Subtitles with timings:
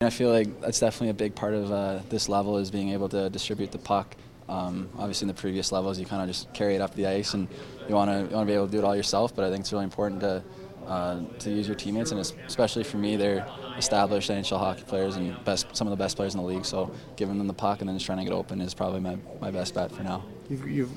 [0.00, 3.08] I feel like that's definitely a big part of uh, this level is being able
[3.08, 4.14] to distribute the puck.
[4.48, 7.34] Um, obviously, in the previous levels, you kind of just carry it up the ice,
[7.34, 7.48] and
[7.88, 9.34] you want to you want to be able to do it all yourself.
[9.34, 10.44] But I think it's really important to
[10.86, 13.44] uh, to use your teammates, and especially for me, they're
[13.76, 16.64] established NHL hockey players and best some of the best players in the league.
[16.64, 19.18] So giving them the puck and then just trying to get open is probably my,
[19.40, 20.24] my best bet for now.
[20.48, 20.90] You've, you've,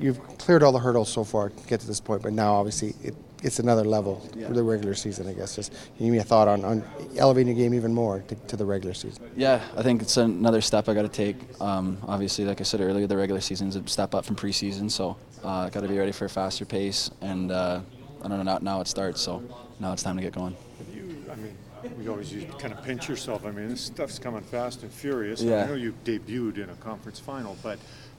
[0.00, 2.96] you've cleared all the hurdles so far to get to this point, but now obviously
[3.04, 4.48] it, it's another level yeah.
[4.48, 5.56] for the regular season, I guess.
[5.56, 6.82] Just give me a thought on, on
[7.16, 9.30] elevating the game even more to, to, the regular season.
[9.36, 11.36] Yeah, I think it's another step I got to take.
[11.60, 14.90] Um, obviously, like I said earlier, the regular season is a step up from preseason,
[14.90, 17.10] so I uh, got to be ready for a faster pace.
[17.20, 17.80] And uh,
[18.22, 19.42] I don't know, now, now it starts, so
[19.78, 20.56] now it's time to get going.
[20.92, 21.56] You, I mean,
[21.96, 23.46] we always use, kind of pinch yourself.
[23.46, 25.40] I mean, this stuff's coming fast and furious.
[25.40, 25.64] Yeah.
[25.64, 27.78] I know you debuted in a conference final, but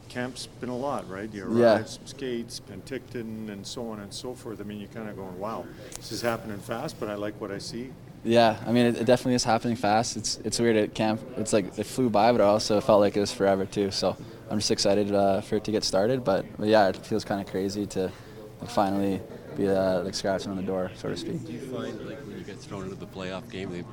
[0.09, 1.31] camp's been a lot, right?
[1.34, 1.84] You arrived, yeah.
[1.86, 4.59] some skates, Penticton, and so on and so forth.
[4.59, 7.52] I mean, you're kind of going, wow, this is happening fast, but I like what
[7.52, 7.91] I see.
[8.23, 10.18] Yeah, I mean, it, it, definitely is happening fast.
[10.18, 11.22] It's it's weird at camp.
[11.38, 13.91] It's like it flew by, but it also felt like it was forever too.
[13.91, 14.18] So
[14.49, 16.26] I'm just excited uh, for it to get started.
[16.26, 18.12] But, but yeah, it feels kind of crazy to
[18.60, 19.21] like, finally
[19.55, 21.46] be uh, like scratching on the door, so to speak.
[21.46, 23.83] Do you find like when get thrown into the playoff game, the,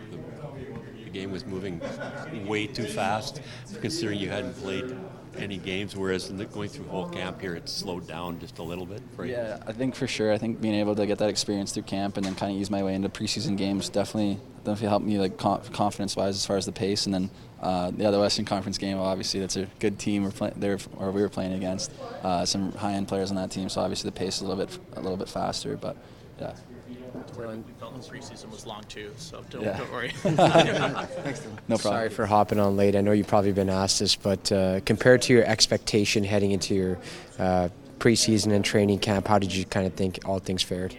[1.04, 1.80] the, game was moving
[2.46, 3.40] way too fast,
[3.80, 4.94] considering you hadn't played
[5.38, 9.02] any games, whereas going through whole camp here, it slowed down just a little bit.
[9.14, 9.32] For you.
[9.32, 10.32] yeah, I think for sure.
[10.32, 12.70] I think being able to get that experience through camp and then kind of use
[12.70, 16.66] my way into preseason games definitely definitely helped me like confidence wise as far as
[16.66, 17.06] the pace.
[17.06, 20.78] And then uh, the Western Conference game, obviously that's a good team we're playing there
[20.96, 21.92] or we were playing against.
[22.22, 24.64] Uh, some high end players on that team, so obviously the pace is a little
[24.64, 25.76] bit a little bit faster.
[25.76, 25.96] But
[26.40, 26.54] yeah.
[27.24, 27.62] Dylan.
[27.78, 29.78] Felton's preseason was long too, so don't, yeah.
[29.78, 30.10] don't worry.
[30.20, 31.78] Thanks, no problem.
[31.78, 32.96] Sorry for hopping on late.
[32.96, 36.74] I know you've probably been asked this, but uh, compared to your expectation heading into
[36.74, 36.98] your
[37.38, 40.96] uh, preseason and training camp, how did you kind of think all things fared?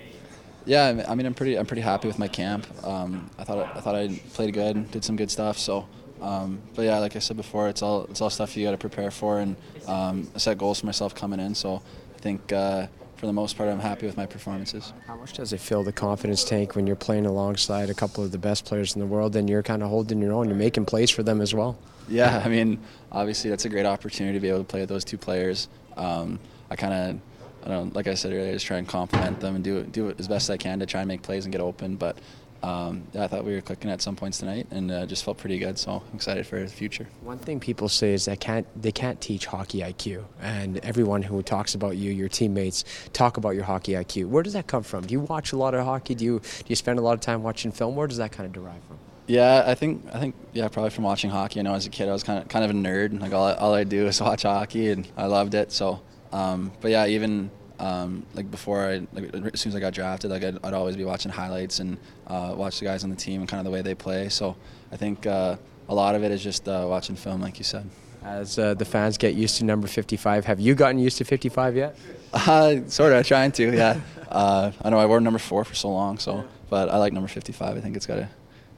[0.65, 2.67] Yeah, I mean, I'm pretty, I'm pretty happy with my camp.
[2.85, 5.57] Um, I thought, I thought I played good, did some good stuff.
[5.57, 5.87] So,
[6.21, 8.77] um, but yeah, like I said before, it's all, it's all stuff you got to
[8.77, 9.55] prepare for, and
[9.87, 11.55] um, I set goals for myself coming in.
[11.55, 11.81] So,
[12.15, 12.51] I think.
[12.51, 12.87] Uh,
[13.17, 14.93] for the most part, I'm happy with my performances.
[15.07, 18.31] How much does it fill the confidence tank when you're playing alongside a couple of
[18.31, 20.47] the best players in the world and you're kind of holding your own?
[20.47, 21.77] You're making plays for them as well.
[22.07, 22.79] Yeah, I mean,
[23.11, 25.67] obviously that's a great opportunity to be able to play with those two players.
[25.97, 29.55] Um, I kind of, I don't, like I said earlier, just try and compliment them
[29.55, 31.51] and do it, do it as best I can to try and make plays and
[31.51, 31.95] get open.
[31.95, 32.17] But
[32.63, 35.37] um, yeah, I thought we were clicking at some points tonight, and uh, just felt
[35.37, 35.77] pretty good.
[35.77, 37.07] So I'm excited for the future.
[37.21, 41.41] One thing people say is that can't they can't teach hockey IQ, and everyone who
[41.43, 44.27] talks about you, your teammates, talk about your hockey IQ.
[44.29, 45.05] Where does that come from?
[45.05, 46.15] Do you watch a lot of hockey?
[46.15, 47.95] Do you do you spend a lot of time watching film?
[47.95, 48.97] Where does that kind of derive from?
[49.27, 51.59] Yeah, I think I think yeah, probably from watching hockey.
[51.59, 53.11] I know as a kid I was kind of kind of a nerd.
[53.11, 55.71] and Like all all I do is watch hockey, and I loved it.
[55.71, 56.01] So,
[56.31, 60.31] um, but yeah, even um, like before I, like, as soon as I got drafted,
[60.31, 63.41] like I'd, I'd always be watching highlights and uh, watch the guys on the team
[63.41, 64.29] and kind of the way they play.
[64.29, 64.55] So
[64.91, 65.57] I think uh,
[65.89, 67.89] a lot of it is just uh, watching film, like you said.
[68.23, 71.75] As uh, the fans get used to number 55, have you gotten used to 55
[71.75, 71.97] yet?
[72.33, 73.73] Uh, sort of, trying to.
[73.73, 73.99] Yeah.
[74.27, 77.29] Uh, I know I wore number four for so long, so but I like number
[77.29, 77.77] 55.
[77.77, 78.29] I think it's got a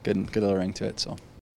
[0.04, 1.00] good, good little ring to it.
[1.00, 1.16] So.